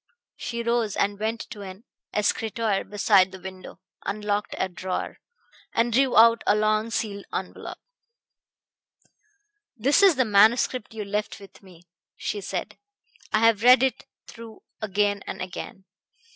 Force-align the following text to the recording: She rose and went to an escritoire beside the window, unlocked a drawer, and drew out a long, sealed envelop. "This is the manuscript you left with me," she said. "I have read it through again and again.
She 0.35 0.63
rose 0.63 0.95
and 0.97 1.19
went 1.19 1.41
to 1.51 1.61
an 1.61 1.83
escritoire 2.11 2.83
beside 2.83 3.31
the 3.31 3.39
window, 3.39 3.79
unlocked 4.03 4.55
a 4.57 4.67
drawer, 4.67 5.19
and 5.73 5.93
drew 5.93 6.17
out 6.17 6.43
a 6.47 6.55
long, 6.55 6.89
sealed 6.89 7.25
envelop. 7.31 7.77
"This 9.77 10.01
is 10.01 10.15
the 10.15 10.25
manuscript 10.25 10.95
you 10.95 11.05
left 11.05 11.39
with 11.39 11.61
me," 11.61 11.83
she 12.15 12.41
said. 12.41 12.79
"I 13.31 13.41
have 13.41 13.61
read 13.61 13.83
it 13.83 14.07
through 14.27 14.63
again 14.81 15.21
and 15.27 15.39
again. 15.39 15.85